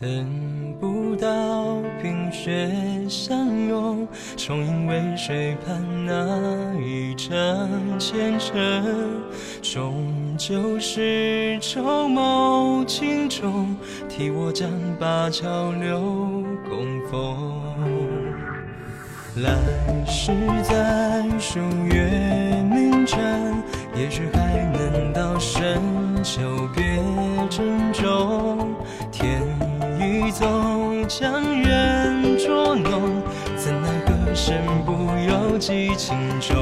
[0.00, 2.70] 等不到冰雪
[3.08, 4.06] 相拥，
[4.36, 8.54] 终因为谁盼那一盏前程，
[9.60, 13.74] 终究是筹谋情重，
[14.08, 14.70] 替我将
[15.00, 15.98] 灞桥留
[16.68, 17.36] 供奉。
[19.42, 19.52] 来
[20.06, 20.30] 世
[20.62, 22.08] 再数月
[22.70, 23.60] 明针，
[23.96, 25.82] 也许还能到深
[26.22, 26.40] 秋
[26.72, 26.84] 别
[27.50, 28.67] 珍重。
[30.30, 30.88] 总。
[31.08, 31.32] 将
[31.62, 33.22] 人捉弄，
[33.56, 34.92] 怎奈何身不
[35.26, 36.54] 由己轻重。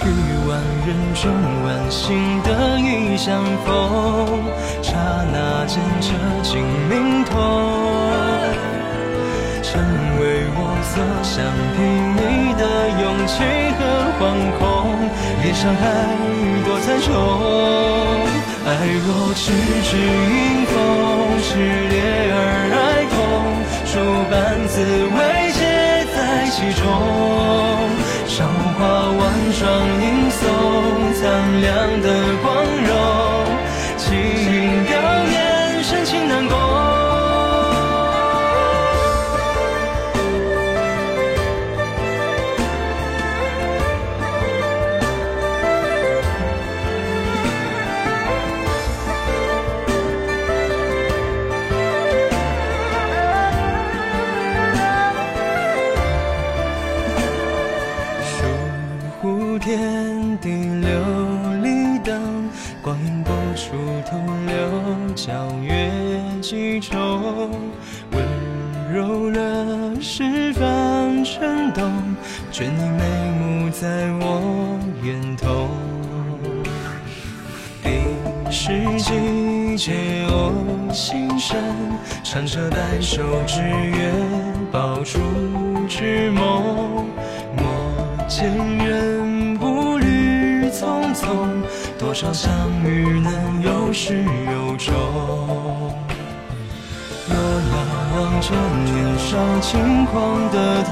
[0.00, 0.08] 于
[0.48, 1.30] 万人中
[1.62, 4.40] 万幸的一相逢，
[4.80, 4.96] 刹
[5.30, 6.08] 那间这
[6.42, 7.36] 情明痛，
[9.62, 9.78] 成
[10.18, 11.44] 为我所想
[11.76, 11.78] 睥
[12.16, 12.64] 睨的
[13.02, 13.34] 勇气
[13.76, 13.80] 和
[14.18, 14.24] 惶
[14.58, 14.64] 恐，
[15.44, 15.84] 也伤害
[16.64, 17.12] 多残重。
[18.64, 18.70] 爱
[19.06, 19.52] 若痴
[19.84, 20.74] 之迎风，
[29.36, 32.65] 华万双迎送，苍凉的光
[64.08, 64.54] 徒留，
[65.16, 65.90] 皎月
[66.40, 67.50] 几重。
[68.12, 68.24] 温
[68.92, 71.92] 柔了十方尘动，
[72.52, 73.04] 眷你眉
[73.40, 75.68] 目在我眼瞳。
[77.84, 79.92] 一世纪皆
[80.28, 80.52] 我
[80.92, 81.58] 心声，
[82.22, 84.12] 长车白首之约，
[84.70, 85.18] 抱烛
[85.88, 87.06] 之梦。
[87.56, 87.64] 莫
[88.28, 90.06] 见人步履。
[90.76, 91.48] 匆匆，
[91.98, 92.52] 多少相
[92.84, 94.92] 遇能有始有终？
[97.28, 97.72] 若遥
[98.16, 98.50] 望着
[98.84, 100.90] 年少轻狂的痛，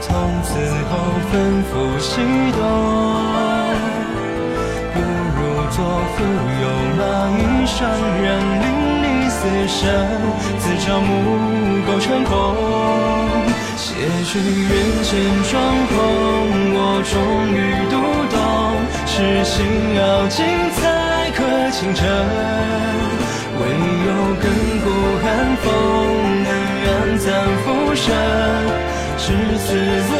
[0.00, 0.10] 从
[0.42, 0.58] 此
[0.90, 0.98] 后
[1.30, 1.32] 吩
[1.70, 2.10] 咐西
[2.50, 2.60] 东。
[4.92, 4.96] 不
[5.36, 5.38] 如
[5.70, 5.78] 做
[6.16, 6.18] 蜉
[6.58, 6.66] 蝣
[6.98, 7.00] 那
[7.38, 7.78] 一生
[8.24, 8.26] 然
[8.58, 8.66] 淋
[9.04, 9.38] 漓死
[9.68, 9.78] 生，
[10.58, 11.06] 自朝暮
[11.86, 12.34] 够成空。
[13.76, 13.94] 结
[14.24, 14.74] 局人
[15.04, 15.14] 间
[15.48, 15.54] 妆
[15.86, 15.94] 红，
[16.74, 17.14] 我终
[17.54, 17.56] 于
[17.88, 17.94] 读
[18.34, 18.36] 懂，
[19.06, 19.56] 痴心
[20.02, 21.07] 熬尽才
[21.78, 22.04] 清晨，
[23.60, 23.62] 唯
[24.04, 24.08] 有
[24.42, 24.44] 亘
[24.82, 24.86] 古
[25.22, 25.26] 寒
[25.62, 25.64] 风
[26.42, 26.46] 能
[26.82, 27.26] 让残
[27.62, 28.04] 浮生，
[29.16, 29.22] 至
[29.58, 29.66] 死
[30.08, 30.10] 不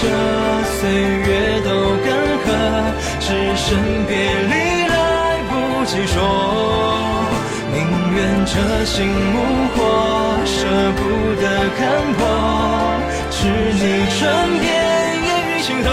[0.00, 0.04] 这
[0.78, 1.70] 岁月都
[2.04, 2.06] 干
[2.46, 2.48] 涸，
[3.18, 3.26] 只
[3.56, 3.66] 剩
[4.06, 4.54] 别离
[4.86, 4.94] 来
[5.50, 5.52] 不
[5.86, 6.16] 及说。
[7.72, 7.76] 宁
[8.14, 8.16] 愿
[8.46, 8.54] 这
[8.84, 9.36] 心无
[9.74, 9.78] 火，
[10.46, 10.56] 舍
[10.96, 11.00] 不
[11.42, 11.44] 得
[11.76, 11.78] 看
[12.14, 12.20] 破，
[13.32, 13.38] 是
[13.74, 13.82] 你
[14.14, 14.18] 唇
[14.60, 14.66] 边
[15.24, 15.88] 烟雨情河。